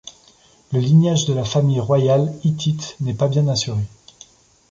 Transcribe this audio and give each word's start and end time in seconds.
Le 0.73 0.79
lignage 0.79 1.25
de 1.27 1.33
la 1.35 1.43
famille 1.43 1.79
royale 1.79 2.33
hittite 2.43 2.95
n'est 3.01 3.13
pas 3.13 3.27
bien 3.27 3.47
assuré. 3.47 3.81